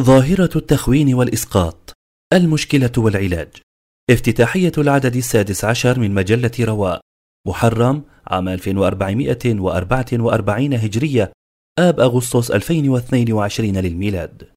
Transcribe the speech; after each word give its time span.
ظاهرة 0.00 0.50
التخوين 0.56 1.14
والإسقاط 1.14 1.92
المشكلة 2.32 2.92
والعلاج. 2.98 3.48
افتتاحية 4.10 4.72
العدد 4.78 5.16
السادس 5.16 5.64
عشر 5.64 6.00
من 6.00 6.14
مجلة 6.14 6.50
رواء 6.60 7.00
محرم 7.46 8.02
عام 8.26 8.48
1444 8.48 10.74
هجرية 10.74 11.32
آب 11.78 12.00
أغسطس 12.00 12.50
2022 12.50 13.76
للميلاد. 13.76 14.48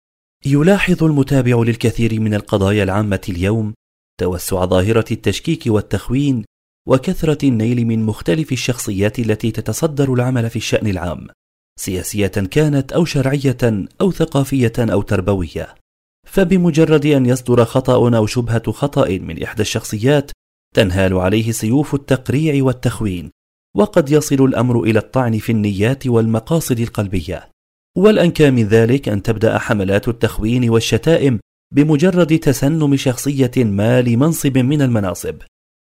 يلاحظ 0.45 1.03
المتابع 1.03 1.63
للكثير 1.63 2.19
من 2.19 2.33
القضايا 2.33 2.83
العامة 2.83 3.21
اليوم 3.29 3.73
توسع 4.19 4.65
ظاهرة 4.65 5.05
التشكيك 5.11 5.63
والتخوين 5.67 6.45
وكثرة 6.87 7.47
النيل 7.47 7.85
من 7.85 8.03
مختلف 8.03 8.51
الشخصيات 8.51 9.19
التي 9.19 9.51
تتصدر 9.51 10.13
العمل 10.13 10.49
في 10.49 10.55
الشأن 10.55 10.87
العام. 10.87 11.27
سياسية 11.81 12.27
كانت 12.27 12.91
أو 12.91 13.05
شرعية 13.05 13.87
أو 14.01 14.11
ثقافية 14.11 14.73
أو 14.79 15.01
تربوية. 15.01 15.75
فبمجرد 16.27 17.05
أن 17.05 17.25
يصدر 17.25 17.65
خطأ 17.65 18.17
أو 18.17 18.25
شبهة 18.25 18.71
خطأ 18.71 19.07
من 19.09 19.43
إحدى 19.43 19.61
الشخصيات 19.61 20.31
تنهال 20.75 21.13
عليه 21.13 21.51
سيوف 21.51 21.95
التقريع 21.95 22.63
والتخوين 22.63 23.31
وقد 23.77 24.09
يصل 24.09 24.45
الأمر 24.45 24.83
إلى 24.83 24.99
الطعن 24.99 25.37
في 25.37 25.51
النيات 25.51 26.07
والمقاصد 26.07 26.79
القلبية. 26.79 27.49
والأنكى 27.97 28.51
من 28.51 28.63
ذلك 28.63 29.09
أن 29.09 29.23
تبدأ 29.23 29.57
حملات 29.57 30.07
التخوين 30.07 30.69
والشتائم 30.69 31.39
بمجرد 31.73 32.39
تسنم 32.39 32.95
شخصية 32.95 33.51
ما 33.57 34.01
لمنصب 34.01 34.57
من 34.57 34.81
المناصب. 34.81 35.35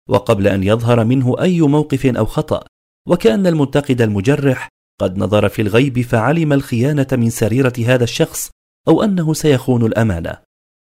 وقبل 0.09 0.47
أن 0.47 0.63
يظهر 0.63 1.05
منه 1.05 1.41
أي 1.41 1.61
موقف 1.61 2.05
أو 2.05 2.25
خطأ 2.25 2.63
وكأن 3.07 3.47
المنتقد 3.47 4.01
المجرح 4.01 4.69
قد 4.99 5.17
نظر 5.17 5.49
في 5.49 5.61
الغيب 5.61 6.01
فعلم 6.01 6.53
الخيانة 6.53 7.07
من 7.11 7.29
سريرة 7.29 7.73
هذا 7.85 8.03
الشخص 8.03 8.49
أو 8.87 9.03
أنه 9.03 9.33
سيخون 9.33 9.85
الأمانة. 9.85 10.37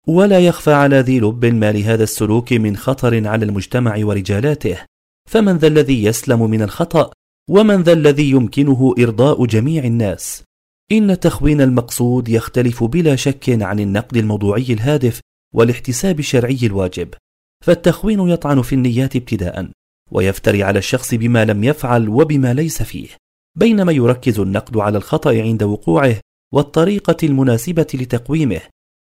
ولا 0.07 0.39
يخفى 0.39 0.73
على 0.73 0.99
ذي 0.99 1.19
لب 1.19 1.45
ما 1.45 1.71
لهذا 1.71 2.03
السلوك 2.03 2.53
من 2.53 2.77
خطر 2.77 3.27
على 3.27 3.45
المجتمع 3.45 3.95
ورجالاته. 3.99 4.77
فمن 5.29 5.57
ذا 5.57 5.67
الذي 5.67 6.03
يسلم 6.03 6.49
من 6.49 6.61
الخطأ 6.61 7.11
ومن 7.49 7.81
ذا 7.81 7.93
الذي 7.93 8.29
يمكنه 8.29 8.95
إرضاء 8.99 9.45
جميع 9.45 9.83
الناس. 9.83 10.43
إن 10.91 11.11
التخوين 11.11 11.61
المقصود 11.61 12.29
يختلف 12.29 12.83
بلا 12.83 13.15
شك 13.15 13.49
عن 13.49 13.79
النقد 13.79 14.17
الموضوعي 14.17 14.65
الهادف 14.69 15.19
والاحتساب 15.53 16.19
الشرعي 16.19 16.59
الواجب. 16.63 17.13
فالتخوين 17.65 18.19
يطعن 18.29 18.61
في 18.61 18.75
النيات 18.75 19.15
ابتداء 19.15 19.69
ويفتري 20.11 20.63
على 20.63 20.79
الشخص 20.79 21.13
بما 21.13 21.45
لم 21.45 21.63
يفعل 21.63 22.09
وبما 22.09 22.53
ليس 22.53 22.83
فيه. 22.83 23.07
بينما 23.55 23.91
يركز 23.91 24.39
النقد 24.39 24.77
على 24.77 24.97
الخطأ 24.97 25.41
عند 25.41 25.63
وقوعه 25.63 26.19
والطريقة 26.53 27.17
المناسبة 27.23 27.87
لتقويمه 27.93 28.61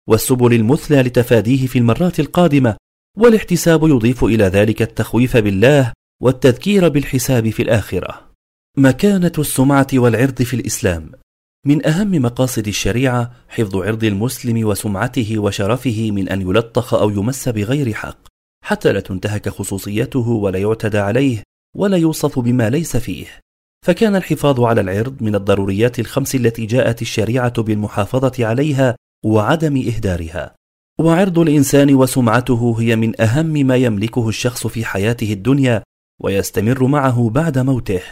والسبل 0.09 0.55
المثلى 0.55 1.03
لتفاديه 1.03 1.67
في 1.67 1.79
المرات 1.79 2.21
القادمة 2.21 2.77
والاحتساب 3.17 3.83
يضيف 3.83 4.25
إلى 4.25 4.45
ذلك 4.45 4.83
التخويف 4.83 5.37
بالله 5.37 5.93
والتذكير 6.23 6.89
بالحساب 6.89 7.51
في 7.51 7.63
الآخرة. 7.63 8.29
مكانة 8.77 9.33
السمعة 9.39 9.87
والعرض 9.95 10.43
في 10.43 10.55
الإسلام 10.55 11.13
من 11.67 11.87
أهم 11.87 12.11
مقاصد 12.11 12.69
الشريعة 12.69 13.33
حفظ 13.49 13.77
عرض 13.77 14.05
المسلم 14.05 14.67
وسمعته 14.67 15.39
وشرفه 15.39 16.11
من 16.11 16.29
أن 16.29 16.41
يلطخ 16.41 16.95
أو 16.95 17.11
يمس 17.11 17.49
بغير 17.49 17.93
حق 17.93 18.19
حتى 18.65 18.93
لا 18.93 19.01
تنتهك 19.01 19.49
خصوصيته 19.49 20.29
ولا 20.29 20.59
يعتدى 20.59 20.99
عليه 20.99 21.43
ولا 21.77 21.97
يوصف 21.97 22.39
بما 22.39 22.71
ليس 22.71 22.97
فيه. 22.97 23.27
فكان 23.85 24.17
الحفاظ 24.17 24.61
على 24.61 24.81
العرض 24.81 25.23
من 25.23 25.35
الضروريات 25.35 25.99
الخمس 25.99 26.35
التي 26.35 26.67
جاءت 26.67 27.03
الشريعة 27.03 27.63
بالمحافظة 27.63 28.47
عليها 28.47 28.97
وعدم 29.25 29.77
إهدارها. 29.77 30.55
وعرض 31.01 31.39
الإنسان 31.39 31.95
وسمعته 31.95 32.77
هي 32.81 32.97
من 32.97 33.21
أهم 33.21 33.47
ما 33.47 33.77
يملكه 33.77 34.29
الشخص 34.29 34.67
في 34.67 34.85
حياته 34.85 35.33
الدنيا 35.33 35.83
ويستمر 36.21 36.87
معه 36.87 37.31
بعد 37.31 37.59
موته. 37.59 38.03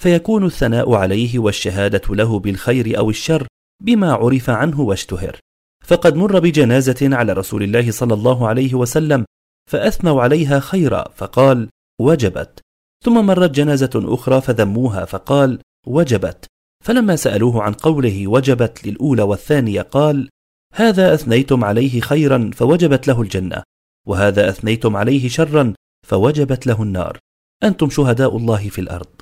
فيكون 0.00 0.44
الثناء 0.44 0.94
عليه 0.94 1.38
والشهادة 1.38 2.14
له 2.14 2.38
بالخير 2.38 2.98
أو 2.98 3.10
الشر 3.10 3.46
بما 3.82 4.12
عرف 4.12 4.50
عنه 4.50 4.80
واشتهر. 4.80 5.38
فقد 5.84 6.16
مر 6.16 6.38
بجنازة 6.38 6.96
على 7.02 7.32
رسول 7.32 7.62
الله 7.62 7.90
صلى 7.90 8.14
الله 8.14 8.48
عليه 8.48 8.74
وسلم 8.74 9.24
فأثنوا 9.70 10.22
عليها 10.22 10.60
خيرا 10.60 11.08
فقال 11.16 11.68
وجبت. 12.00 12.65
ثم 13.04 13.26
مرت 13.26 13.50
جنازة 13.50 13.90
أخرى 13.94 14.40
فذموها 14.40 15.04
فقال 15.04 15.58
وجبت. 15.86 16.46
فلما 16.84 17.16
سألوه 17.16 17.62
عن 17.62 17.72
قوله 17.72 18.26
وجبت 18.26 18.86
للأولى 18.86 19.22
والثانية 19.22 19.82
قال 19.82 20.28
هذا 20.74 21.14
أثنيتم 21.14 21.64
عليه 21.64 22.00
خيرا 22.00 22.50
فوجبت 22.54 23.08
له 23.08 23.22
الجنة 23.22 23.62
وهذا 24.06 24.48
أثنيتم 24.48 24.96
عليه 24.96 25.28
شرا 25.28 25.74
فوجبت 26.06 26.66
له 26.66 26.82
النار. 26.82 27.18
أنتم 27.62 27.90
شهداء 27.90 28.36
الله 28.36 28.68
في 28.68 28.80
الأرض. 28.80 29.20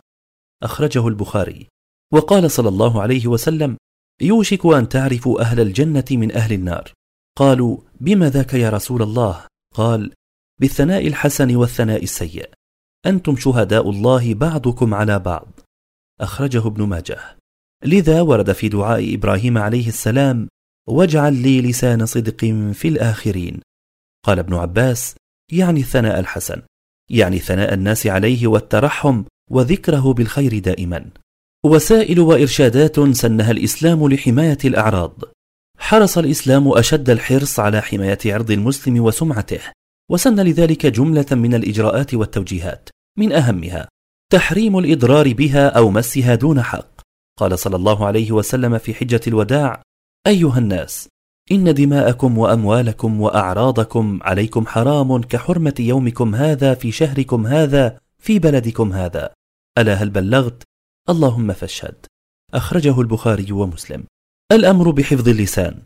أخرجه 0.63 1.09
البخاري. 1.09 1.69
وقال 2.13 2.51
صلى 2.51 2.69
الله 2.69 3.03
عليه 3.03 3.27
وسلم 3.27 3.77
يوشك 4.21 4.67
أن 4.67 4.89
تعرفوا 4.89 5.41
أهل 5.41 5.61
الجنة 5.61 6.05
من 6.11 6.33
أهل 6.33 6.53
النار. 6.53 6.93
قالوا 7.39 7.79
بما 8.01 8.31
ذاك 8.31 8.55
يا 8.55 8.71
رسول 8.71 9.03
الله؟ 9.03 9.47
قال 9.75 10.13
بالثناء 10.61 11.07
الحسن 11.07 11.57
والثناء 11.57 12.03
السيء. 12.03 12.51
أنتم 13.07 13.37
شهداء 13.37 13.91
الله 13.91 14.35
بعضكم 14.35 14.95
على 14.95 15.19
بعض. 15.19 15.61
أخرجه 16.21 16.67
ابن 16.67 16.83
ماجه. 16.83 17.19
لذا 17.85 18.21
ورد 18.21 18.53
في 18.53 18.69
دعاء 18.69 19.15
إبراهيم 19.15 19.59
عليه 19.59 19.89
السلام 19.89 20.49
واجعل 20.89 21.35
لي 21.35 21.61
لسان 21.63 22.07
صدق 22.07 22.45
في 22.73 22.89
الآخرين. 22.89 23.61
قال 24.25 24.39
ابن 24.39 24.55
عباس 24.55 25.15
يعني 25.53 25.81
الثناء 25.81 26.21
الحسن 26.21 26.63
يعني 27.11 27.39
ثناء 27.39 27.75
الناس 27.75 28.07
عليه 28.07 28.47
والترحم 28.47 29.25
وذكره 29.51 30.13
بالخير 30.13 30.59
دائما. 30.59 31.11
وسائل 31.65 32.21
وإرشادات 32.21 33.01
سنها 33.01 33.51
الإسلام 33.51 34.09
لحماية 34.09 34.59
الأعراض. 34.65 35.23
حرص 35.79 36.19
الإسلام 36.19 36.69
أشد 36.69 37.11
الحرص 37.11 37.61
على 37.61 37.83
حماية 37.83 38.19
عرض 38.27 38.51
المسلم 38.51 39.01
وسمعته 39.01 39.61
وسن 40.11 40.41
لذلك 40.41 40.87
جملة 40.87 41.27
من 41.33 41.55
الإجراءات 41.55 42.15
والتوجيهات. 42.15 42.89
من 43.19 43.33
أهمها 43.33 43.89
تحريم 44.33 44.79
الإضرار 44.79 45.33
بها 45.33 45.69
أو 45.69 45.91
مسها 45.91 46.35
دون 46.35 46.63
حق. 46.63 47.01
قال 47.39 47.59
صلى 47.59 47.77
الله 47.77 48.07
عليه 48.07 48.33
وسلم 48.33 48.79
في 48.79 48.95
حجة 48.95 49.21
الوداع 49.27 49.83
أيها 50.27 50.59
الناس 50.59 51.09
إن 51.53 51.75
دماءكم 51.75 52.39
وأموالكم 52.39 53.21
وأعراضكم 53.21 54.19
عليكم 54.23 54.67
حرام 54.67 55.23
كحرمة 55.23 55.75
يومكم 55.79 56.35
هذا 56.35 56.75
في 56.75 56.93
شهركم 56.93 57.47
هذا 57.47 58.01
في 58.19 58.39
بلدكم 58.39 58.93
هذا. 58.93 59.35
ألا 59.79 59.95
هل 59.95 60.11
بلغت؟ 60.11 60.63
اللهم 61.09 61.53
فاشهد. 61.53 62.07
أخرجه 62.55 63.01
البخاري 63.01 63.53
ومسلم. 63.53 64.05
الأمر 64.53 64.91
بحفظ 64.91 65.29
اللسان. 65.29 65.83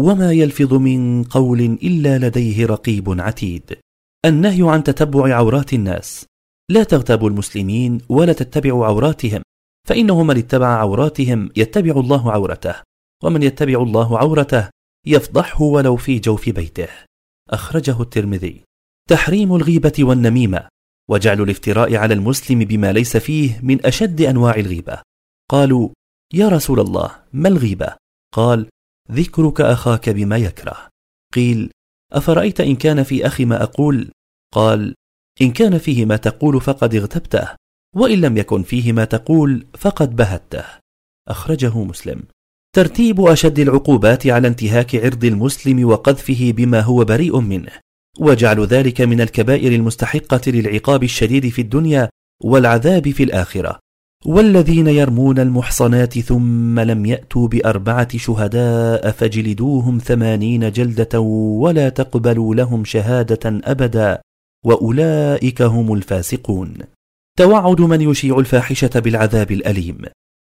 وما 0.00 0.32
يلفظ 0.32 0.74
من 0.74 1.24
قول 1.24 1.60
إلا 1.60 2.18
لديه 2.18 2.66
رقيب 2.66 3.20
عتيد. 3.20 3.78
النهي 4.24 4.70
عن 4.70 4.84
تتبع 4.84 5.34
عورات 5.34 5.72
الناس. 5.72 6.26
لا 6.72 6.82
تغتابوا 6.82 7.30
المسلمين 7.30 8.00
ولا 8.08 8.32
تتبعوا 8.32 8.86
عوراتهم 8.86 9.42
فإنه 9.88 10.22
من 10.22 10.36
اتبع 10.36 10.66
عوراتهم 10.66 11.50
يتبع 11.56 12.00
الله 12.00 12.32
عورته 12.32 12.74
ومن 13.24 13.42
يتبع 13.42 13.82
الله 13.82 14.18
عورته 14.18 14.68
يفضحه 15.06 15.62
ولو 15.62 15.96
في 15.96 16.18
جوف 16.18 16.48
بيته 16.48 16.88
أخرجه 17.50 18.02
الترمذي 18.02 18.62
تحريم 19.08 19.54
الغيبة 19.56 19.92
والنميمة 19.98 20.68
وجعل 21.10 21.40
الافتراء 21.40 21.96
على 21.96 22.14
المسلم 22.14 22.58
بما 22.58 22.92
ليس 22.92 23.16
فيه 23.16 23.60
من 23.62 23.86
أشد 23.86 24.20
أنواع 24.20 24.54
الغيبة 24.54 25.02
قالوا 25.50 25.88
يا 26.34 26.48
رسول 26.48 26.80
الله 26.80 27.16
ما 27.32 27.48
الغيبة؟ 27.48 27.96
قال 28.34 28.68
ذكرك 29.10 29.60
أخاك 29.60 30.08
بما 30.08 30.36
يكره 30.36 30.88
قيل 31.34 31.70
أفرأيت 32.12 32.60
إن 32.60 32.76
كان 32.76 33.02
في 33.02 33.26
أخي 33.26 33.44
ما 33.44 33.62
أقول؟ 33.62 34.10
قال 34.54 34.94
إن 35.40 35.50
كان 35.50 35.78
فيه 35.78 36.04
ما 36.04 36.16
تقول 36.16 36.60
فقد 36.60 36.94
اغتبته 36.94 37.48
وإن 37.96 38.20
لم 38.20 38.36
يكن 38.36 38.62
فيه 38.62 38.92
ما 38.92 39.04
تقول 39.04 39.66
فقد 39.78 40.16
بهته. 40.16 40.64
أخرجه 41.28 41.84
مسلم. 41.84 42.22
ترتيب 42.74 43.20
أشد 43.20 43.58
العقوبات 43.58 44.26
على 44.26 44.48
انتهاك 44.48 44.96
عرض 44.96 45.24
المسلم 45.24 45.84
وقذفه 45.84 46.52
بما 46.56 46.80
هو 46.80 47.04
بريء 47.04 47.40
منه 47.40 47.72
وجعل 48.18 48.66
ذلك 48.66 49.00
من 49.00 49.20
الكبائر 49.20 49.72
المستحقة 49.72 50.40
للعقاب 50.46 51.02
الشديد 51.02 51.48
في 51.48 51.62
الدنيا 51.62 52.08
والعذاب 52.44 53.10
في 53.10 53.22
الآخرة. 53.22 53.78
والذين 54.26 54.86
يرمون 54.86 55.38
المحصنات 55.38 56.18
ثم 56.18 56.80
لم 56.80 57.06
يأتوا 57.06 57.48
بأربعة 57.48 58.18
شهداء 58.18 59.10
فجلدوهم 59.10 59.98
ثمانين 59.98 60.72
جلدة 60.72 61.20
ولا 61.20 61.88
تقبلوا 61.88 62.54
لهم 62.54 62.84
شهادة 62.84 63.60
أبدا. 63.64 64.20
وأولئك 64.64 65.62
هم 65.62 65.94
الفاسقون. 65.94 66.74
توعد 67.38 67.80
من 67.80 68.00
يشيع 68.00 68.38
الفاحشة 68.38 68.90
بالعذاب 69.00 69.50
الأليم. 69.50 69.98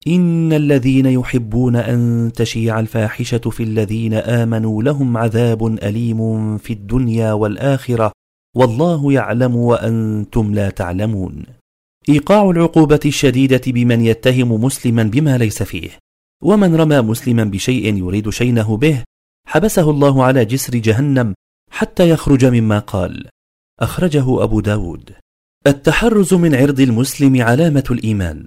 إن 0.08 0.54
الذين 0.54 1.06
يحبون 1.06 1.76
أن 1.76 2.32
تشيع 2.36 2.80
الفاحشة 2.80 3.38
في 3.38 3.64
الذين 3.64 4.14
آمنوا 4.14 4.84
لهم 4.84 5.18
عذاب 5.18 5.66
أليم 5.66 6.58
في 6.58 6.74
الدنيا 6.74 7.34
والآخرة. 7.34 8.12
والله 8.56 9.14
يعلم 9.14 9.56
وأنتم 9.56 10.54
لا 10.54 10.70
تعلمون. 10.70 11.44
إيقاع 12.10 12.50
العقوبة 12.50 13.00
الشديدة 13.06 13.62
بمن 13.68 14.02
يتهم 14.02 14.64
مسلما 14.64 15.04
بما 15.04 15.38
ليس 15.38 15.64
فيه. 15.64 15.90
ومن 16.44 16.76
رمى 16.76 17.02
مسلما 17.02 17.44
بشيء 17.44 17.96
يريد 17.98 18.30
شينه 18.30 18.78
به 18.78 19.04
حبسه 19.48 19.90
الله 19.90 20.24
على 20.24 20.46
جسر 20.46 20.78
جهنم 20.78 21.34
حتى 21.72 22.10
يخرج 22.10 22.46
مما 22.46 22.80
قال. 22.80 23.30
أخرجه 23.80 24.44
أبو 24.44 24.60
داود. 24.60 25.14
التحرز 25.68 26.34
من 26.34 26.56
عرض 26.56 26.80
المسلم 26.80 27.42
علامة 27.42 27.84
الإيمان. 27.92 28.46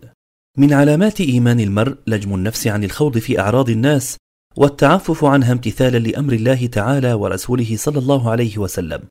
من 0.58 0.72
علامات 0.72 1.20
إيمان 1.20 1.60
المرء 1.60 1.96
لجم 2.06 2.34
النفس 2.34 2.66
عن 2.66 2.84
الخوض 2.84 3.18
في 3.18 3.40
أعراض 3.40 3.70
الناس 3.70 4.16
والتعفف 4.56 5.24
عنها 5.24 5.52
امتثالا 5.52 5.98
لأمر 5.98 6.32
الله 6.32 6.66
تعالى 6.66 7.12
ورسوله 7.12 7.76
صلى 7.76 7.98
الله 7.98 8.30
عليه 8.30 8.58
وسلم. 8.58 9.02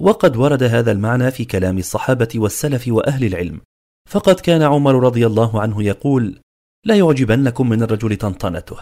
وقد 0.00 0.36
ورد 0.36 0.62
هذا 0.62 0.92
المعنى 0.92 1.30
في 1.30 1.44
كلام 1.44 1.78
الصحابة 1.78 2.28
والسلف 2.34 2.88
وأهل 2.88 3.24
العلم. 3.24 3.60
فقد 4.08 4.34
كان 4.34 4.62
عمر 4.62 4.94
رضي 5.04 5.26
الله 5.26 5.60
عنه 5.60 5.82
يقول 5.82 6.40
لا 6.86 6.94
يعجبنكم 6.94 7.68
من 7.68 7.82
الرجل 7.82 8.16
طنطنته 8.16 8.76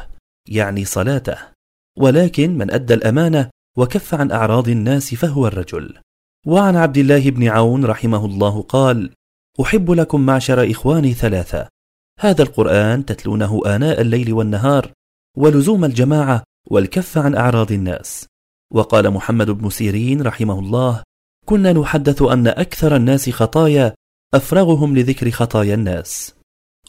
يعني 0.49 0.85
صلاته. 0.85 1.39
ولكن 1.99 2.59
من 2.59 2.71
أدى 2.71 2.95
الأمانة 2.95 3.51
وكف 3.77 4.15
عن 4.15 4.31
أعراض 4.31 4.69
الناس 4.69 5.15
فهو 5.15 5.47
الرجل. 5.47 5.99
وعن 6.47 6.77
عبد 6.77 6.99
الله 6.99 7.31
بن 7.31 7.49
عون 7.49 7.85
رحمه 7.85 8.25
الله 8.25 8.63
قال 8.63 9.11
أحب 9.63 9.91
لكم 9.91 10.21
معشر 10.21 10.71
إخواني 10.71 11.15
ثلاثة. 11.15 11.69
هذا 12.21 12.43
القرآن 12.43 13.05
تتلونه 13.05 13.63
آناء 13.67 14.01
الليل 14.01 14.33
والنهار 14.33 14.93
ولزوم 15.37 15.85
الجماعة 15.85 16.43
والكف 16.71 17.19
عن 17.19 17.35
أعراض 17.35 17.73
الناس. 17.73 18.27
وقال 18.73 19.11
محمد 19.11 19.51
بن 19.51 19.71
سيرين 19.71 20.23
رحمه 20.23 20.59
الله 20.59 21.03
كنا 21.45 21.73
نحدث 21.73 22.23
أن 22.23 22.47
أكثر 22.47 22.97
الناس 22.97 23.31
خطايا 23.31 23.95
أفرغهم 24.35 24.97
لذكر 24.97 25.31
خطايا 25.31 25.75
الناس. 25.75 26.35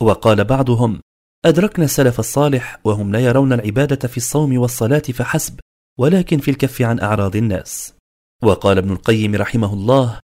وقال 0.01 0.43
بعضهم 0.43 1.01
أدركنا 1.45 1.85
السلف 1.85 2.19
الصالح 2.19 2.79
وهم 2.83 3.11
لا 3.11 3.19
يرون 3.19 3.53
العبادة 3.53 4.07
في 4.07 4.17
الصوم 4.17 4.57
والصلاة 4.57 4.99
فحسب 4.99 5.59
ولكن 5.99 6.37
في 6.37 6.51
الكف 6.51 6.81
عن 6.81 6.99
أعراض 6.99 7.35
الناس. 7.35 7.98
وقال 8.43 8.77
ابن 8.77 8.91
القيم 8.91 9.35
رحمه 9.35 9.73
الله 9.73 10.19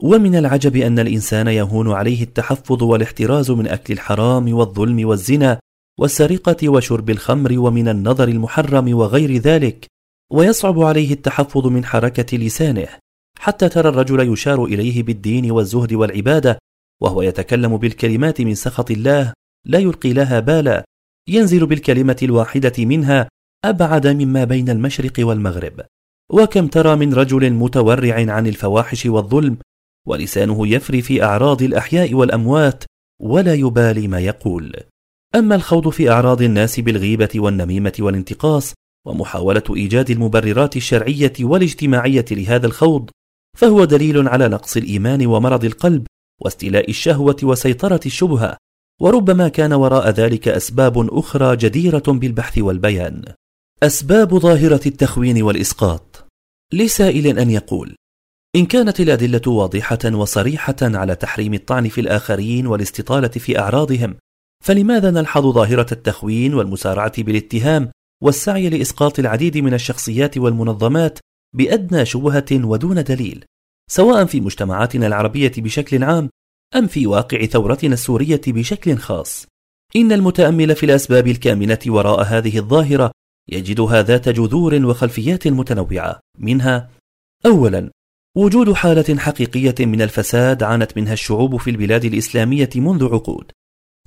ومن 0.00 0.36
العجب 0.36 0.76
أن 0.76 0.98
الإنسان 0.98 1.46
يهون 1.46 1.92
عليه 1.92 2.22
التحفظ 2.22 2.82
والاحتراز 2.82 3.50
من 3.50 3.68
أكل 3.68 3.94
الحرام 3.94 4.54
والظلم 4.54 5.08
والزنا 5.08 5.58
والسرقة 6.00 6.68
وشرب 6.68 7.10
الخمر 7.10 7.58
ومن 7.58 7.88
النظر 7.88 8.28
المحرم 8.28 8.94
وغير 8.94 9.36
ذلك 9.36 9.86
ويصعب 10.32 10.80
عليه 10.80 11.12
التحفظ 11.12 11.66
من 11.66 11.84
حركة 11.84 12.38
لسانه 12.38 12.88
حتى 13.38 13.68
ترى 13.68 13.88
الرجل 13.88 14.32
يشار 14.32 14.64
إليه 14.64 15.02
بالدين 15.02 15.50
والزهد 15.50 15.92
والعبادة 15.92 16.58
وهو 17.02 17.22
يتكلم 17.22 17.76
بالكلمات 17.76 18.40
من 18.40 18.54
سخط 18.54 18.90
الله 18.90 19.32
لا 19.66 19.78
يلقي 19.78 20.12
لها 20.12 20.40
بالا 20.40 20.84
ينزل 21.28 21.66
بالكلمة 21.66 22.16
الواحدة 22.22 22.72
منها 22.78 23.28
أبعد 23.64 24.06
مما 24.06 24.44
بين 24.44 24.70
المشرق 24.70 25.12
والمغرب. 25.18 25.80
وكم 26.32 26.66
ترى 26.66 26.96
من 26.96 27.14
رجل 27.14 27.52
متورع 27.52 28.32
عن 28.32 28.46
الفواحش 28.46 29.06
والظلم 29.06 29.58
ولسانه 30.06 30.66
يفري 30.66 31.02
في 31.02 31.22
أعراض 31.24 31.62
الأحياء 31.62 32.14
والأموات 32.14 32.84
ولا 33.20 33.54
يبالي 33.54 34.08
ما 34.08 34.20
يقول. 34.20 34.76
أما 35.34 35.54
الخوض 35.54 35.88
في 35.88 36.10
أعراض 36.10 36.42
الناس 36.42 36.80
بالغيبة 36.80 37.28
والنميمة 37.34 37.92
والانتقاص 37.98 38.74
ومحاولة 39.06 39.62
إيجاد 39.76 40.10
المبررات 40.10 40.76
الشرعية 40.76 41.32
والاجتماعية 41.40 42.24
لهذا 42.30 42.66
الخوض 42.66 43.10
فهو 43.56 43.84
دليل 43.84 44.28
على 44.28 44.48
نقص 44.48 44.76
الإيمان 44.76 45.26
ومرض 45.26 45.64
القلب 45.64 46.06
واستيلاء 46.40 46.90
الشهوة 46.90 47.36
وسيطرة 47.42 48.00
الشبهة 48.06 48.56
وربما 49.00 49.48
كان 49.48 49.72
وراء 49.72 50.10
ذلك 50.10 50.48
أسباب 50.48 51.18
أخرى 51.18 51.56
جديرة 51.56 52.02
بالبحث 52.06 52.58
والبيان. 52.58 53.24
أسباب 53.82 54.38
ظاهرة 54.38 54.80
التخوين 54.86 55.42
والإسقاط. 55.42 56.07
لسائل 56.72 57.38
أن 57.38 57.50
يقول 57.50 57.96
إن 58.56 58.66
كانت 58.66 59.00
الأدلة 59.00 59.52
واضحة 59.52 59.98
وصريحة 60.04 60.76
على 60.82 61.14
تحريم 61.14 61.54
الطعن 61.54 61.88
في 61.88 62.00
الآخرين 62.00 62.66
والاستطالة 62.66 63.28
في 63.28 63.58
أعراضهم 63.58 64.16
فلماذا 64.64 65.10
نلحظ 65.10 65.46
ظاهرة 65.46 65.86
التخوين 65.92 66.54
والمسارعة 66.54 67.22
بالاتهام 67.22 67.90
والسعي 68.22 68.68
لإسقاط 68.68 69.18
العديد 69.18 69.58
من 69.58 69.74
الشخصيات 69.74 70.38
والمنظمات 70.38 71.18
بأدنى 71.56 72.06
شبهة 72.06 72.46
ودون 72.52 73.04
دليل 73.04 73.44
سواء 73.90 74.24
في 74.24 74.40
مجتمعاتنا 74.40 75.06
العربية 75.06 75.52
بشكل 75.58 76.04
عام 76.04 76.30
أم 76.76 76.86
في 76.86 77.06
واقع 77.06 77.44
ثورتنا 77.44 77.94
السورية 77.94 78.40
بشكل 78.46 78.96
خاص؟ 78.96 79.46
إن 79.96 80.12
المتأمل 80.12 80.76
في 80.76 80.86
الأسباب 80.86 81.26
الكامنة 81.26 81.78
وراء 81.86 82.22
هذه 82.22 82.58
الظاهرة 82.58 83.12
يجدها 83.48 84.02
ذات 84.02 84.28
جذور 84.28 84.86
وخلفيات 84.86 85.48
متنوعة. 85.48 86.20
منها 86.38 86.90
أولا 87.46 87.90
وجود 88.36 88.72
حالة 88.72 89.18
حقيقية 89.18 89.74
من 89.80 90.02
الفساد 90.02 90.62
عانت 90.62 90.96
منها 90.96 91.12
الشعوب 91.12 91.56
في 91.56 91.70
البلاد 91.70 92.04
الإسلامية 92.04 92.70
منذ 92.76 93.04
عقود 93.04 93.50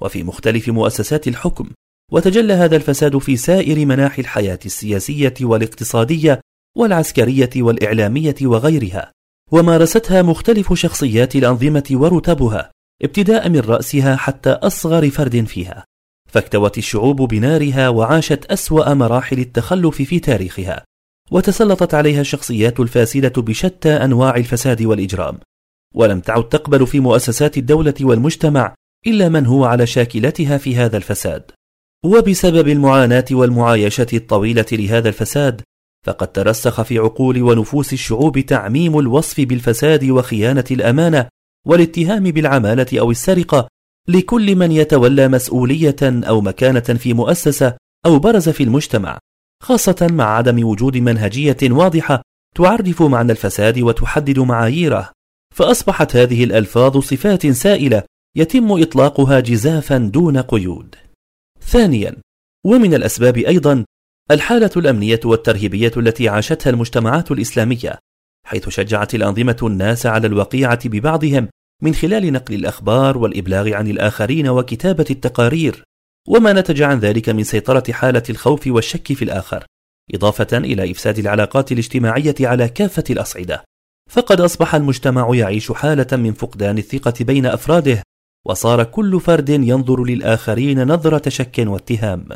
وفي 0.02 0.24
مختلف 0.24 0.70
مؤسسات 0.70 1.28
الحكم 1.28 1.70
وتجلى 2.12 2.54
هذا 2.54 2.76
الفساد 2.76 3.18
في 3.18 3.38
سائر 3.38 3.86
مناحي 3.86 4.22
الحياة 4.22 4.60
السياسية 4.66 5.34
والاقتصادية 5.42 6.42
والعسكرية 6.78 7.50
والإعلامية 7.56 8.36
وغيرها. 8.42 9.12
ومارستها 9.52 10.22
مختلف 10.22 10.74
شخصيات 10.74 11.36
الأنظمة 11.36 11.84
ورتبها 11.92 12.72
ابتداء 13.04 13.50
من 13.50 13.60
رأسها 13.60 14.16
حتى 14.16 14.50
أصغر 14.50 15.10
فرد 15.10 15.46
فيها. 15.46 15.86
فاكتوت 16.32 16.78
الشعوب 16.78 17.22
بنارها 17.22 17.90
وعاشت 17.90 18.46
أسوأ 18.46 18.94
مراحل 18.94 19.40
التخلف 19.40 20.02
في 20.02 20.20
تاريخها 20.20 20.86
وتسلطت 21.32 21.94
عليها 21.94 22.22
الشخصيات 22.22 22.80
الفاسدة 22.80 23.42
بشتى 23.42 23.90
أنواع 23.90 24.36
الفساد 24.36 24.82
والإجرام. 24.82 25.40
ولم 25.96 26.20
تعد 26.20 26.50
تقبل 26.50 26.88
في 26.88 27.00
مؤسسات 27.00 27.58
الدولة 27.58 27.94
والمجتمع 28.02 28.76
إلا 29.08 29.30
من 29.30 29.46
هو 29.46 29.66
على 29.66 29.88
شاكلتها 29.88 30.58
في 30.58 30.76
هذا 30.76 30.98
الفساد. 30.98 31.52
وبسبب 32.06 32.68
المعاناة 32.68 33.26
والمعايشة 33.32 34.08
الطويلة 34.14 34.66
لهذا 34.72 35.10
الفساد 35.10 35.62
فقد 36.06 36.32
ترسخ 36.32 36.82
في 36.82 37.00
عقول 37.00 37.42
ونفوس 37.42 37.94
الشعوب 37.94 38.40
تعميم 38.40 39.00
الوصف 39.00 39.42
بالفساد 39.42 40.10
وخيانة 40.10 40.64
الأمانة 40.72 41.28
والاتهام 41.68 42.24
بالعمالة 42.24 43.00
أو 43.00 43.12
السرقة 43.12 43.68
لكل 44.08 44.56
من 44.56 44.72
يتولى 44.72 45.28
مسؤولية 45.28 45.96
أو 46.02 46.42
مكانة 46.42 46.80
في 46.80 47.14
مؤسسة 47.14 47.78
أو 48.06 48.20
برز 48.20 48.50
في 48.50 48.64
المجتمع 48.64 49.20
خاصة 49.64 50.08
مع 50.12 50.38
عدم 50.38 50.68
وجود 50.68 50.98
منهجية 50.98 51.58
واضحة 51.64 52.22
تعرف 52.56 53.02
معنى 53.02 53.32
الفساد 53.32 53.80
وتحدد 53.80 54.40
معاييره. 54.40 55.12
فأصبحت 55.56 56.16
هذه 56.16 56.44
الألفاظ 56.44 56.98
صفات 56.98 57.48
سائلة 57.48 58.04
يتم 58.38 58.82
إطلاقها 58.82 59.40
جزافا 59.40 59.98
دون 59.98 60.38
قيود. 60.38 60.96
ثانيا 61.62 62.16
ومن 62.66 62.94
الأسباب 62.94 63.38
أيضا 63.38 63.86
الحالة 64.32 64.72
الأمنية 64.78 65.20
والترهيبية 65.26 65.92
التي 65.98 66.30
عاشتها 66.30 66.70
المجتمعات 66.70 67.32
الإسلامية 67.32 68.00
حيث 68.48 68.70
شجعت 68.70 69.16
الأنظمة 69.16 69.58
الناس 69.64 70.06
على 70.06 70.28
الوقيعة 70.28 70.90
ببعضهم 70.90 71.48
من 71.82 71.94
خلال 71.94 72.34
نقل 72.34 72.56
الأخبار 72.56 73.18
والإبلاغ 73.18 73.74
عن 73.74 73.88
الآخرين 73.88 74.48
وكتابة 74.48 75.06
التقارير 75.10 75.84
وما 76.28 76.54
نتج 76.54 76.82
عن 76.82 77.00
ذلك 77.00 77.30
من 77.30 77.44
سيطرة 77.44 77.84
حالة 77.92 78.24
الخوف 78.30 78.68
والشك 78.68 79.14
في 79.14 79.22
الآخر 79.22 79.66
إضافة 80.14 80.58
إلى 80.58 80.92
إفساد 80.92 81.20
العلاقات 81.20 81.72
الاجتماعية 81.72 82.36
على 82.42 82.70
كافة 82.70 83.04
الأصعدة. 83.10 83.64
فقد 84.10 84.42
أصبح 84.42 84.76
المجتمع 84.76 85.36
يعيش 85.36 85.72
حالة 85.72 86.18
من 86.18 86.34
فقدان 86.34 86.78
الثقة 86.78 87.14
بين 87.26 87.46
أفراده 87.46 88.04
وصار 88.46 88.84
كل 88.84 89.20
فرد 89.20 89.50
ينظر 89.50 90.04
للآخرين 90.04 90.88
نظرة 90.88 91.30
شك 91.30 91.64
واتهام. 91.68 92.28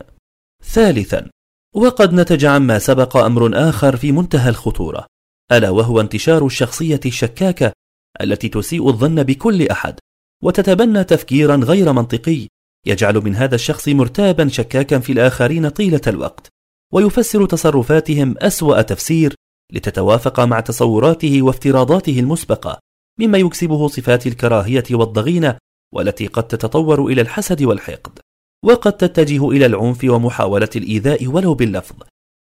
ثالثا 0.64 1.30
وقد 1.76 2.14
نتج 2.14 2.46
عما 2.46 2.80
سبق 2.80 3.18
أمر 3.18 3.70
آخر 3.70 3.98
في 3.98 4.12
منتهى 4.12 4.50
الخطورة 4.50 5.06
ألا 5.52 5.70
وهو 5.70 6.02
انتشار 6.02 6.46
الشخصية 6.46 7.00
الشكاكة 7.06 7.72
التي 8.22 8.50
تسيء 8.50 8.90
الظن 8.90 9.24
بكل 9.24 9.68
أحد 9.68 10.00
وتتبنى 10.44 11.04
تفكيرا 11.04 11.56
غير 11.56 11.94
منطقي 11.94 12.48
يجعل 12.86 13.16
من 13.16 13.36
هذا 13.36 13.56
الشخص 13.56 13.88
مرتابا 13.88 14.48
شكاكا 14.48 15.00
في 15.00 15.12
الآخرين 15.12 15.70
طيلة 15.70 16.02
الوقت 16.08 16.48
ويفسر 16.94 17.46
تصرفاتهم 17.46 18.36
أسوأ 18.38 18.82
تفسير 18.82 19.36
لتتوافق 19.74 20.40
مع 20.40 20.60
تصوراته 20.60 21.42
وافتراضاته 21.42 22.20
المسبقة 22.20 22.80
مما 23.20 23.38
يكسبه 23.38 23.88
صفات 23.88 24.28
الكراهية 24.28 24.84
والضغينة 24.92 25.58
والتي 25.94 26.28
قد 26.28 26.48
تتطور 26.48 27.06
إلى 27.06 27.22
الحسد 27.22 27.64
والحقد 27.64 28.20
وقد 28.66 28.94
تتجه 28.98 29.50
إلى 29.50 29.66
العنف 29.66 30.04
ومحاولة 30.04 30.70
الإيذاء 30.76 31.28
ولو 31.28 31.54
باللفظ 31.54 31.96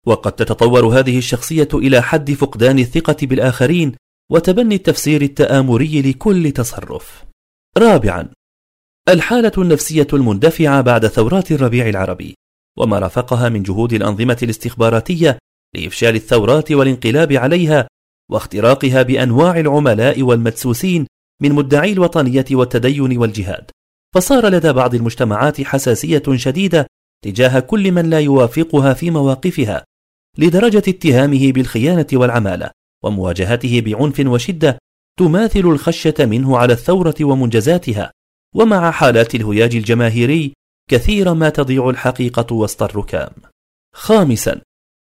وقد 0.06 0.32
تتطور 0.32 0.87
هذه 0.87 1.18
الشخصية 1.18 1.68
إلى 1.75 2.02
حد 2.02 2.32
فقدان 2.32 2.78
الثقة 2.78 3.16
بالآخرين 3.22 3.92
وتبني 4.32 4.75
التفسير 4.75 5.23
التآمري 5.23 6.02
لكل 6.02 6.52
تصرف. 6.52 7.25
رابعا 7.78 8.28
الحالة 9.08 9.52
النفسية 9.58 10.06
المندفعة 10.12 10.80
بعد 10.80 11.06
ثورات 11.06 11.52
الربيع 11.52 11.88
العربي 11.88 12.35
وما 12.78 12.99
رافقها 12.99 13.49
من 13.49 13.62
جهود 13.62 13.92
الأنظمة 13.92 14.38
الاستخباراتية 14.42 15.38
لإفشال 15.75 16.14
الثورات 16.14 16.73
والانقلاب 16.73 17.32
عليها 17.32 17.88
واختراقها 18.30 19.02
بأنواع 19.02 19.61
العملاء 19.61 20.23
والمدسوسين 20.23 21.06
من 21.42 21.52
مدعي 21.52 21.92
الوطنية 21.92 22.44
والتدين 22.52 23.18
والجهاد. 23.18 23.70
فصار 24.14 24.49
لدى 24.49 24.73
بعض 24.73 24.94
المجتمعات 24.94 25.61
حساسية 25.61 26.23
شديدة 26.35 26.87
تجاه 27.25 27.61
كل 27.61 27.92
من 27.92 28.11
لا 28.11 28.20
يوافقها 28.20 28.94
في 28.94 29.11
مواقفها 29.11 29.85
لدرجة 30.38 30.82
اتهامه 30.88 31.52
بالخيانة 31.52 32.06
والعمالة. 32.12 32.70
ومواجهته 33.04 33.80
بعنف 33.80 34.20
وشدة 34.20 34.78
تماثل 35.18 35.60
الخشية 35.60 36.14
منه 36.20 36.58
على 36.58 36.72
الثورة 36.72 37.14
ومنجزاتها 37.20 38.12
ومع 38.54 38.90
حالات 38.90 39.34
الهياج 39.34 39.76
الجماهيري 39.76 40.52
كثيرا 40.90 41.32
ما 41.32 41.48
تضيع 41.48 41.90
الحقيقة 41.90 42.54
وسط 42.54 42.82
الركام. 42.82 43.30
خامسا 43.94 44.60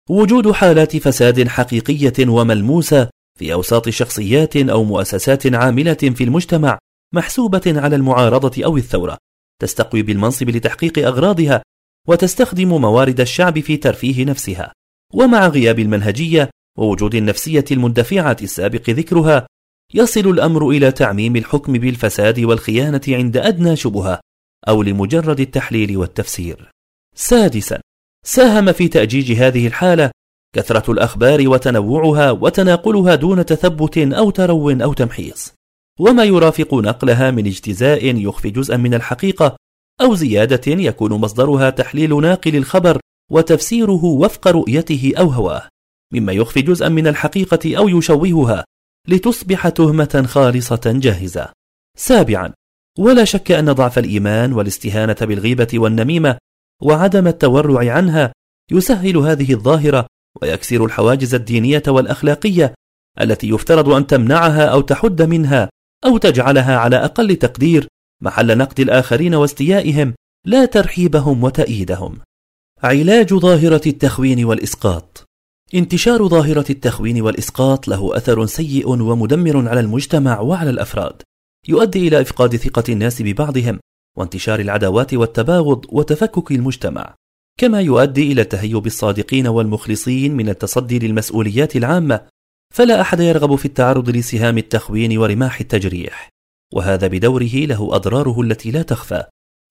وجود 0.10 0.52
حالات 0.52 0.98
فساد 0.98 1.48
حقيقية 1.48 2.30
وملموسة 2.30 3.10
في 3.40 3.54
أوساط 3.54 3.90
شخصيات 3.90 4.58
أو 4.58 4.84
مؤسسات 4.84 5.56
عاملة 5.56 5.94
في 5.94 6.24
المجتمع 6.24 6.78
محسوبة 7.14 7.62
على 7.68 7.96
المعارضة 7.96 8.66
أو 8.66 8.78
الثورة 8.78 9.18
تستقوي 9.62 10.02
بالمنصب 10.02 10.50
لتحقيق 10.50 11.08
أغراضها 11.08 11.64
وتستخدم 12.08 12.70
موارد 12.70 13.22
الشعب 13.22 13.60
في 13.60 13.78
ترفيه 13.78 14.26
نفسها 14.26 14.74
ومع 15.14 15.48
غياب 15.48 15.80
المنهجية 15.80 16.50
ووجود 16.80 17.16
النفسية 17.16 17.66
المندفعة 17.72 18.38
السابق 18.42 18.90
ذكرها 18.90 19.48
يصل 19.94 20.20
الأمر 20.20 20.70
إلى 20.70 20.92
تعميم 20.92 21.36
الحكم 21.36 21.74
بالفساد 21.74 22.40
والخيانة 22.40 23.02
عند 23.08 23.38
أدنى 23.38 23.76
شبهة 23.76 24.20
أو 24.68 24.84
لمجرد 24.84 25.40
التحليل 25.40 25.98
والتفسير. 25.98 26.70
سادسا 27.16 27.82
ساهم 28.26 28.72
في 28.72 28.88
تأجيج 28.88 29.32
هذه 29.32 29.68
الحالة 29.68 30.12
كثرة 30.56 30.92
الأخبار 30.92 31.50
وتنوعها 31.50 32.32
وتناقلها 32.32 33.16
دون 33.16 33.46
تثبت 33.46 33.98
أو 33.98 34.30
ترو 34.30 34.72
أو 34.72 34.94
تمحيص. 34.94 35.54
وما 36.00 36.24
يرافق 36.24 36.74
نقلها 36.74 37.32
من 37.32 37.48
اجتزاء 37.48 38.16
يخفي 38.16 38.50
جزءا 38.50 38.78
من 38.78 38.94
الحقيقة 38.94 39.56
أو 40.02 40.16
زيادة 40.16 40.72
يكون 40.72 41.12
مصدرها 41.12 41.70
تحليل 41.70 42.22
ناقل 42.22 42.56
الخبر 42.56 43.00
وتفسيره 43.32 44.06
وفق 44.06 44.48
رؤيته 44.48 45.14
أو 45.18 45.28
هواه. 45.28 45.68
مما 46.14 46.34
يخفي 46.34 46.62
جزءا 46.62 46.90
من 46.90 47.08
الحقيقة 47.08 47.78
أو 47.78 47.88
يشوهها 47.88 48.66
لتصبح 49.08 49.70
تهمة 49.70 50.24
خالصة 50.28 50.82
جاهزة. 50.86 51.52
سابعا 51.98 52.54
ولا 53.00 53.24
شك 53.24 53.52
أن 53.52 53.72
ضعف 53.72 54.00
الإيمان 54.00 54.54
والاستهانة 54.54 55.18
بالغيبة 55.22 55.68
والنميمة 55.74 56.38
وعدم 56.82 57.28
التورع 57.28 57.94
عنها 57.94 58.34
يسهل 58.72 59.18
هذه 59.18 59.54
الظاهرة 59.54 60.08
ويكسر 60.42 60.86
الحواجز 60.86 61.36
الدينية 61.36 61.84
والأخلاقية 61.88 62.74
التي 63.22 63.50
يفترض 63.50 63.90
أن 63.90 64.08
تمنعها 64.08 64.66
أو 64.66 64.82
تحد 64.82 65.22
منها 65.22 65.70
أو 66.06 66.18
تجعلها 66.18 66.78
على 66.78 66.96
أقل 66.96 67.36
تقدير 67.36 67.88
محل 68.22 68.58
نقد 68.58 68.80
الآخرين 68.80 69.36
واستيائهم 69.36 70.14
لا 70.46 70.66
ترحيبهم 70.66 71.44
وتأييدهم. 71.44 72.20
علاج 72.84 73.34
ظاهرة 73.34 73.82
التخوين 73.88 74.46
والإسقاط. 74.46 75.29
انتشار 75.74 76.28
ظاهرة 76.28 76.66
التخوين 76.70 77.22
والإسقاط 77.22 77.88
له 77.88 78.18
أثر 78.18 78.46
سيء 78.46 78.88
ومدمر 78.88 79.70
على 79.70 79.80
المجتمع 79.80 80.40
وعلى 80.40 80.70
الأفراد. 80.70 81.22
يؤدي 81.68 82.08
إلى 82.08 82.22
إفقاد 82.22 82.56
ثقة 82.56 82.84
الناس 82.90 83.22
ببعضهم 83.22 83.80
وانتشار 84.18 84.60
العداوات 84.60 85.14
والتباغض 85.14 85.86
وتفكك 85.90 86.52
المجتمع. 86.52 87.16
كما 87.60 87.82
يؤدي 87.82 88.32
إلى 88.32 88.44
تهيب 88.44 88.86
الصادقين 88.86 89.48
والمخلصين 89.48 90.36
من 90.36 90.50
التصدي 90.50 91.00
للمسؤوليات 91.00 91.76
العامة 91.76 92.22
فلا 92.74 93.02
أحد 93.02 93.20
يرغب 93.20 93.56
في 93.56 93.66
التعرض 93.66 94.10
لسهام 94.10 94.58
التخوين 94.58 95.18
ورماح 95.18 95.60
التجريح. 95.60 96.30
وهذا 96.74 97.08
بدوره 97.08 97.56
له 97.56 97.96
أضراره 97.96 98.42
التي 98.42 98.72
لا 98.72 98.82
تخفى. 98.82 99.24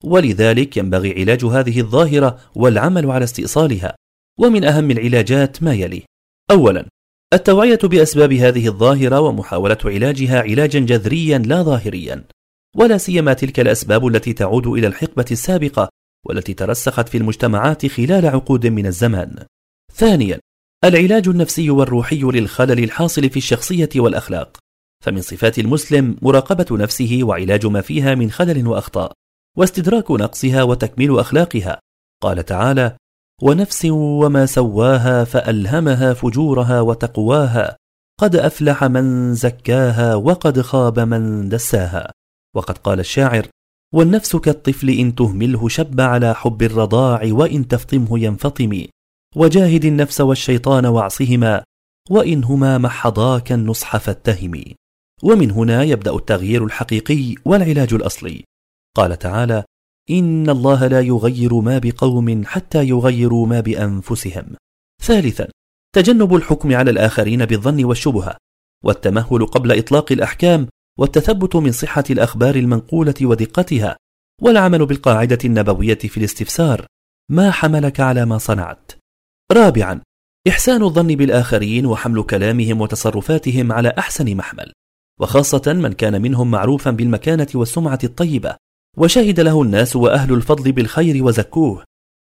ولذلك 0.03 0.77
ينبغي 0.77 1.21
علاج 1.21 1.45
هذه 1.45 1.79
الظاهرة 1.79 2.39
والعمل 2.55 3.11
على 3.11 3.23
استئصالها. 3.23 3.95
ومن 4.39 4.63
أهم 4.63 4.91
العلاجات 4.91 5.63
ما 5.63 5.73
يلي. 5.73 6.03
أولا 6.51 6.85
التوعية 7.33 7.79
بأسباب 7.83 8.33
هذه 8.33 8.67
الظاهرة 8.67 9.19
ومحاولة 9.19 9.77
علاجها 9.85 10.41
علاجا 10.41 10.79
جذريا 10.79 11.37
لا 11.37 11.63
ظاهريا 11.63 12.23
ولا 12.75 12.97
سيما 12.97 13.33
تلك 13.33 13.59
الأسباب 13.59 14.07
التي 14.07 14.33
تعود 14.33 14.67
إلى 14.67 14.87
الحقبة 14.87 15.25
السابقة 15.31 15.89
والتي 16.27 16.53
ترسخت 16.53 17.09
في 17.09 17.17
المجتمعات 17.17 17.85
خلال 17.85 18.25
عقود 18.25 18.67
من 18.67 18.85
الزمان. 18.85 19.45
ثانيا 19.93 20.39
العلاج 20.83 21.27
النفسي 21.27 21.69
والروحي 21.69 22.21
للخلل 22.21 22.83
الحاصل 22.83 23.29
في 23.29 23.37
الشخصية 23.37 23.89
والأخلاق 23.95 24.57
فمن 25.03 25.21
صفات 25.21 25.59
المسلم 25.59 26.17
مراقبة 26.21 26.77
نفسه 26.77 27.19
وعلاج 27.23 27.65
ما 27.65 27.81
فيها 27.81 28.15
من 28.15 28.31
خلل 28.31 28.67
وأخطاء 28.67 29.11
واستدراك 29.57 30.11
نقصها 30.11 30.63
وتكميل 30.63 31.19
أخلاقها. 31.19 31.79
قال 32.23 32.45
تعالى 32.45 32.97
ونفس 33.41 33.85
وما 33.91 34.45
سواها 34.45 35.23
فألهمها 35.23 36.13
فجورها 36.13 36.81
وتقواها 36.81 37.77
قد 38.19 38.35
أفلح 38.35 38.83
من 38.83 39.33
زكاها 39.33 40.15
وقد 40.15 40.61
خاب 40.61 40.99
من 40.99 41.49
دساها. 41.49 42.11
وقد 42.55 42.77
قال 42.77 42.99
الشاعر 42.99 43.47
والنفس 43.93 44.35
كالطفل 44.35 44.89
إن 44.89 45.15
تهمله 45.15 45.67
شب 45.67 46.01
على 46.01 46.35
حب 46.35 46.63
الرضاع 46.63 47.21
وإن 47.25 47.67
تفطمه 47.67 48.19
ينفطم. 48.19 48.85
وجاهد 49.35 49.85
النفس 49.85 50.21
والشيطان 50.21 50.85
واعصهما 50.85 51.63
وإن 52.09 52.43
هما 52.43 52.77
محضاك 52.77 53.51
النصح 53.51 53.97
فاتهم. 53.97 54.63
ومن 55.23 55.51
هنا 55.51 55.83
يبدأ 55.83 56.15
التغيير 56.15 56.65
الحقيقي 56.65 57.35
والعلاج 57.45 57.93
الأصلي. 57.93 58.43
قال 58.95 59.19
تعالى 59.19 59.63
إن 60.11 60.49
الله 60.49 60.87
لا 60.87 61.01
يغير 61.01 61.53
ما 61.53 61.77
بقوم 61.77 62.45
حتى 62.45 62.87
يغيروا 62.87 63.47
ما 63.47 63.59
بأنفسهم. 63.59 64.45
ثالثا 65.01 65.47
تجنب 65.95 66.35
الحكم 66.35 66.75
على 66.75 66.91
الآخرين 66.91 67.45
بالظن 67.45 67.83
والشبهة 67.83 68.37
والتمهل 68.83 69.45
قبل 69.45 69.77
إطلاق 69.77 70.11
الأحكام 70.11 70.67
والتثبت 70.99 71.55
من 71.55 71.71
صحة 71.71 72.03
الأخبار 72.09 72.55
المنقولة 72.55 73.13
ودقتها 73.21 73.97
والعمل 74.41 74.85
بالقاعدة 74.85 75.37
النبوية 75.45 75.97
في 75.97 76.17
الاستفسار 76.17 76.85
ما 77.31 77.51
حملك 77.51 77.99
على 77.99 78.25
ما 78.25 78.37
صنعت. 78.37 78.91
رابعا 79.51 80.01
إحسان 80.47 80.83
الظن 80.83 81.07
بالآخرين 81.07 81.85
وحمل 81.85 82.23
كلامهم 82.23 82.81
وتصرفاتهم 82.81 83.71
على 83.71 83.93
أحسن 83.97 84.35
محمل 84.35 84.71
وخاصة 85.19 85.73
من 85.73 85.93
كان 85.93 86.21
منهم 86.21 86.51
معروفا 86.51 86.91
بالمكانة 86.91 87.47
والسمعة 87.55 87.99
الطيبة. 88.03 88.55
وشهد 88.97 89.39
له 89.39 89.61
الناس 89.61 89.95
وأهل 89.95 90.33
الفضل 90.33 90.71
بالخير 90.71 91.23
وزكوه. 91.23 91.83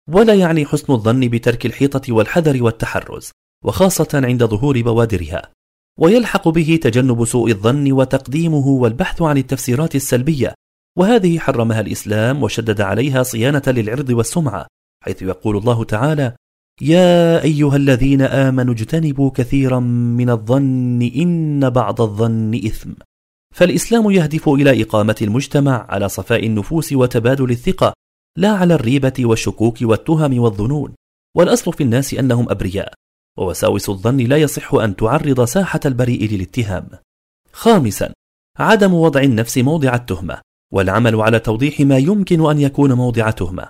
ولا 0.10 0.34
يعني 0.34 0.66
حسن 0.66 0.94
الظن 0.94 1.20
بترك 1.20 1.66
الحيطة 1.66 2.14
والحذر 2.14 2.64
والتحرز 2.64 3.32
وخاصة 3.66 4.08
عند 4.14 4.44
ظهور 4.46 4.82
بوادرها. 4.82 5.52
ويلحق 6.00 6.48
به 6.48 6.80
تجنب 6.82 7.26
سوء 7.26 7.52
الظن 7.52 7.92
وتقديمه 7.92 8.68
والبحث 8.68 9.22
عن 9.22 9.38
التفسيرات 9.38 9.96
السلبية. 9.96 10.54
وهذه 10.98 11.40
حرمها 11.40 11.80
الإسلام 11.80 12.44
وشدد 12.44 12.82
عليها 12.82 13.24
صيانة 13.24 13.62
للعرض 13.68 14.10
والسمعة 14.10 14.68
حيث 15.04 15.22
يقول 15.22 15.58
الله 15.58 15.84
تعالى 15.84 16.36
يا 16.82 17.44
أيها 17.44 17.76
الذين 17.76 18.22
آمنوا 18.22 18.74
اجتنبوا 18.74 19.32
كثيرا 19.36 19.80
من 20.20 20.30
الظن 20.30 21.02
إن 21.02 21.70
بعض 21.70 22.02
الظن 22.02 22.56
إثم. 22.56 22.92
فالإسلام 23.54 24.12
يهدف 24.12 24.50
إلى 24.50 24.84
إقامة 24.84 25.16
المجتمع 25.22 25.86
على 25.90 26.10
صفاء 26.10 26.46
النفوس 26.46 26.94
وتبادل 26.94 27.52
الثقة 27.52 27.94
لا 28.38 28.50
على 28.50 28.74
الريبة 28.74 29.14
والشكوك 29.20 29.78
والتهم 29.82 30.40
والظنون. 30.40 30.96
والأصل 31.38 31.74
في 31.74 31.84
الناس 31.84 32.14
أنهم 32.14 32.50
أبرياء 32.50 32.94
ووساوس 33.38 33.90
الظن 33.90 34.18
لا 34.18 34.38
يصح 34.38 34.74
أن 34.74 34.96
تعرض 34.96 35.44
ساحة 35.44 35.80
البريء 35.86 36.32
للاتهام. 36.32 36.90
خامسا 37.52 38.14
عدم 38.60 38.94
وضع 38.94 39.22
النفس 39.22 39.58
موضع 39.58 39.96
التهمة 39.96 40.42
والعمل 40.74 41.22
على 41.22 41.40
توضيح 41.40 41.80
ما 41.80 41.98
يمكن 41.98 42.50
أن 42.50 42.60
يكون 42.60 42.94
موضع 42.94 43.30
تهمة. 43.30 43.70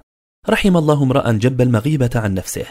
رحم 0.49 0.77
الله 0.77 1.03
امرأ 1.03 1.31
جب 1.31 1.61
المغيبة 1.61 2.09
عن 2.15 2.33
نفسه. 2.33 2.65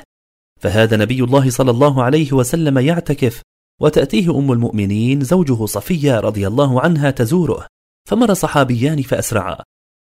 فهذا 0.61 0.97
نبي 0.97 1.25
الله 1.25 1.50
صلى 1.50 1.71
الله 1.71 2.02
عليه 2.02 2.33
وسلم 2.33 2.78
يعتكف 2.78 3.42
وتأتيه 3.81 4.38
أم 4.38 4.52
المؤمنين 4.52 5.21
زوجه 5.25 5.67
صفية 5.67 6.21
رضي 6.21 6.47
الله 6.47 6.81
عنها 6.81 7.11
تزوره 7.11 7.67
فمر 8.09 8.35
صحابيان 8.35 9.02
فأسرعا 9.02 9.57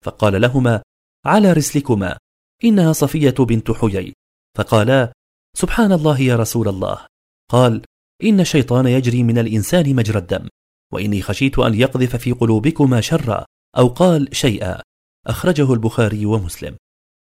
فقال 0.06 0.42
لهما 0.42 0.82
على 1.26 1.54
رسلكما 1.54 2.18
إنها 2.64 2.94
صفية 2.94 3.36
بنت 3.40 3.72
حيي. 3.72 4.14
فقالا 4.58 5.14
سبحان 5.58 5.92
الله 5.92 6.22
يا 6.22 6.36
رسول 6.36 6.68
الله. 6.68 7.06
قال 7.52 7.82
إن 8.24 8.40
الشيطان 8.40 8.88
يجري 8.88 9.24
من 9.24 9.38
الإنسان 9.38 9.96
مجرى 9.96 10.20
الدم 10.20 10.48
وإني 10.94 11.22
خشيت 11.22 11.60
أن 11.60 11.74
يقذف 11.74 12.16
في 12.16 12.32
قلوبكما 12.32 13.02
شرا 13.02 13.46
أو 13.78 13.88
قال 13.88 14.28
شيئا. 14.32 14.82
أخرجه 15.28 15.74
البخاري 15.74 16.26
ومسلم. 16.26 16.78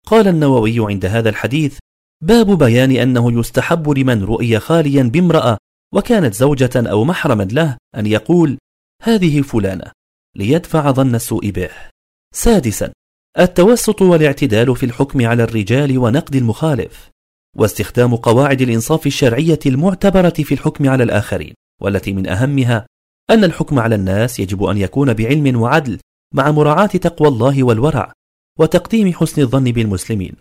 قال 0.06 0.28
النووي 0.28 0.76
عند 0.78 1.06
هذا 1.06 1.28
الحديث 1.28 1.78
باب 2.22 2.58
بيان 2.58 2.90
أنه 2.90 3.40
يستحب 3.40 3.90
لمن 3.90 4.24
رؤي 4.24 4.58
خاليا 4.58 5.02
بامرأة 5.02 5.58
وكانت 5.94 6.34
زوجة 6.34 6.70
أو 6.76 7.04
محرما 7.04 7.42
له 7.42 7.76
أن 7.96 8.06
يقول 8.06 8.58
هذه 9.02 9.42
فلانة. 9.42 9.92
ليدفع 10.36 10.90
ظن 10.90 11.14
السوء 11.14 11.50
به. 11.50 11.70
سادسا 12.34 12.92
التوسط 13.38 14.02
والاعتدال 14.02 14.76
في 14.76 14.86
الحكم 14.86 15.26
على 15.26 15.42
الرجال 15.42 15.98
ونقد 15.98 16.36
المخالف 16.36 17.10
واستخدام 17.56 18.16
قواعد 18.16 18.60
الإنصاف 18.60 19.06
الشرعية 19.06 19.58
المعتبرة 19.66 20.30
في 20.30 20.54
الحكم 20.54 20.88
على 20.88 21.04
الآخرين 21.04 21.54
والتي 21.82 22.12
من 22.12 22.28
أهمها 22.28 22.86
أن 23.30 23.44
الحكم 23.44 23.78
على 23.78 23.94
الناس 23.94 24.40
يجب 24.40 24.64
أن 24.64 24.78
يكون 24.78 25.12
بعلم 25.12 25.60
وعدل 25.60 25.98
مع 26.34 26.50
مراعاة 26.50 26.86
تقوى 26.86 27.28
الله 27.28 27.62
والورع 27.62 28.12
وتقديم 28.58 29.12
حسن 29.12 29.42
الظن 29.42 29.64
بالمسلمين. 29.64 30.34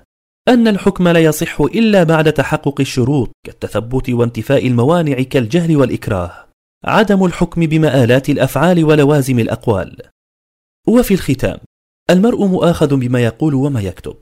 أن 0.47 0.67
الحكم 0.67 1.07
لا 1.07 1.19
يصح 1.19 1.61
إلا 1.61 2.03
بعد 2.03 2.33
تحقق 2.33 2.81
الشروط 2.81 3.31
كالتثبت 3.45 4.09
وانتفاء 4.09 4.67
الموانع 4.67 5.21
كالجهل 5.21 5.77
والإكراه 5.77 6.47
عدم 6.85 7.25
الحكم 7.25 7.65
بمآلات 7.65 8.29
الأفعال 8.29 8.83
ولوازم 8.83 9.39
الأقوال. 9.39 10.01
وفي 10.87 11.13
الختام 11.13 11.57
المرء 12.09 12.45
مؤاخذ 12.45 12.95
بما 12.95 13.23
يقول 13.23 13.53
وما 13.53 13.81
يكتب 13.81 14.15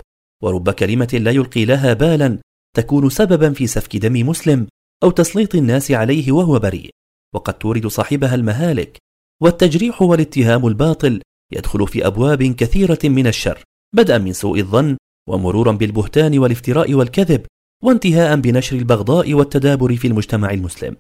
ورب 0.44 0.70
كلمة 0.70 1.10
لا 1.14 1.32
يلقي 1.32 1.66
لها 1.66 1.94
بالا 1.94 2.38
تكون 2.76 3.10
سببا 3.10 3.54
في 3.54 3.68
سفك 3.68 3.98
دم 3.98 4.30
مسلم 4.30 4.68
أو 5.04 5.12
تسليط 5.12 5.56
الناس 5.56 5.92
عليه 5.92 6.32
وهو 6.32 6.60
بريء. 6.60 6.90
وقد 7.36 7.54
تورد 7.54 7.88
صاحبها 7.88 8.36
المهالك 8.36 8.98
والتجريح 9.42 10.02
والاتهام 10.02 10.68
الباطل 10.68 11.22
يدخل 11.52 11.88
في 11.88 12.08
أبواب 12.08 12.44
كثيرة 12.44 13.00
من 13.04 13.28
الشر 13.28 13.64
بدءا 13.96 14.18
من 14.18 14.34
سوء 14.34 14.60
الظن 14.60 14.98
ومرورا 15.30 15.72
بالبهتان 15.72 16.40
والافتراء 16.40 16.94
والكذب 16.94 17.46
وانتهاء 17.84 18.36
بنشر 18.36 18.76
البغضاء 18.76 19.34
والتدابر 19.34 19.96
في 19.96 20.08
المجتمع 20.08 20.52
المسلم. 20.52 20.96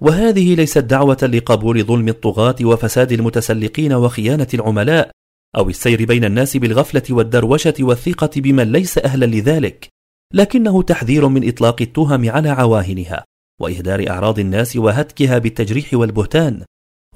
وهذه 0.00 0.54
ليست 0.54 0.78
دعوة 0.78 1.18
لقبول 1.22 1.84
ظلم 1.84 2.08
الطغاة 2.08 2.56
وفساد 2.62 3.12
المتسلقين 3.12 3.92
وخيانة 3.92 4.48
العملاء 4.54 5.10
أو 5.56 5.68
السير 5.68 6.04
بين 6.04 6.24
الناس 6.24 6.56
بالغفلة 6.56 7.02
والدروشة 7.10 7.74
والثقة 7.80 8.30
بمن 8.36 8.72
ليس 8.72 8.98
أهلا 8.98 9.26
لذلك 9.26 9.88
لكنه 10.34 10.82
تحذير 10.82 11.28
من 11.28 11.48
إطلاق 11.48 11.82
التهم 11.82 12.30
على 12.30 12.48
عواهنها 12.48 13.24
وإهدار 13.60 14.10
أعراض 14.10 14.38
الناس 14.38 14.76
وهتكها 14.76 15.38
بالتجريح 15.38 15.94
والبهتان 15.94 16.64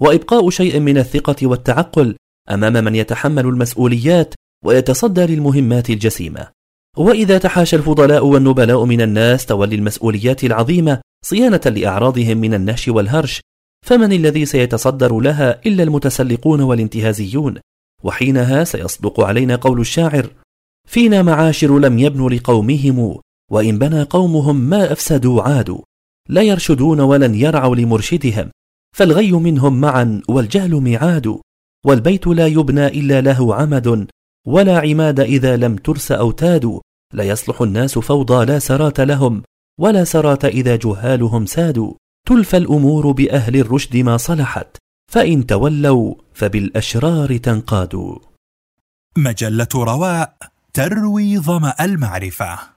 وإبقاء 0.00 0.50
شيء 0.50 0.80
من 0.80 0.98
الثقة 0.98 1.46
والتعقل 1.46 2.16
أمام 2.50 2.84
من 2.84 2.94
يتحمل 2.94 3.46
المسؤوليات 3.46 4.34
ويتصدى 4.64 5.26
للمهمات 5.26 5.90
الجسيمة. 5.90 6.48
وإذا 6.96 7.38
تحاشى 7.38 7.76
الفضلاء 7.76 8.26
والنبلاء 8.26 8.84
من 8.84 9.00
الناس 9.00 9.46
تولي 9.46 9.75
المسؤوليات 9.75 10.44
العظيمة 10.44 11.00
صيانة 11.25 11.60
لأعراضهم 11.66 12.38
من 12.38 12.54
النهش 12.54 12.88
والهرش. 12.88 13.40
فمن 13.86 14.12
الذي 14.12 14.46
سيتصدر 14.46 15.20
لها 15.20 15.60
إلا 15.66 15.82
المتسلقون 15.82 16.60
والانتهازيون؟ 16.60 17.54
وحينها 18.04 18.64
سيصدق 18.64 19.20
علينا 19.20 19.56
قول 19.56 19.80
الشاعر 19.80 20.30
فينا 20.88 21.22
معاشر 21.22 21.78
لم 21.78 21.98
يبنوا 21.98 22.30
لقومهم 22.30 23.18
وإن 23.50 23.78
بنى 23.78 24.02
قومهم 24.02 24.56
ما 24.56 24.92
أفسدوا 24.92 25.42
عادوا. 25.42 25.80
لا 26.28 26.42
يرشدون 26.42 27.00
ولن 27.00 27.34
يرعوا 27.34 27.76
لمرشدهم 27.76 28.50
فالغي 28.96 29.32
منهم 29.32 29.80
معا 29.80 30.22
والجهل 30.28 30.70
ميعاد. 30.70 31.38
والبيت 31.87 32.26
لا 32.26 32.46
يبنى 32.46 32.87
إلا 32.87 33.20
له 33.20 33.54
عمد 33.54 34.09
ولا 34.46 34.78
عماد 34.78 35.20
إذا 35.20 35.56
لم 35.56 35.76
ترس 35.76 36.12
أوتاد 36.12 36.80
لا 37.12 37.24
يصلح 37.24 37.62
الناس 37.62 37.98
فوضى 37.98 38.44
لا 38.44 38.59
سرات 38.59 39.00
لهم 39.00 39.42
ولا 39.80 40.04
سرات 40.04 40.44
إذا 40.44 40.76
جهالهم 40.76 41.46
سادوا. 41.46 41.94
تلفى 42.26 42.56
الأمور 42.56 43.12
بأهل 43.12 43.56
الرشد 43.56 43.96
ما 43.96 44.16
صلحت 44.16 44.76
فإن 45.12 45.46
تولوا 45.46 46.14
فبالأشرار 46.35 47.37
تنقادوا. 47.37 48.18
مجلة 49.16 49.68
رواء 49.74 50.37
تروي 50.74 51.38
ظمأ 51.38 51.74
المعرفة. 51.80 52.75